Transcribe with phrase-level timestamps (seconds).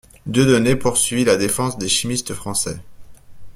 [0.25, 2.79] Dieudonné poursuivit la défense des chimistes français.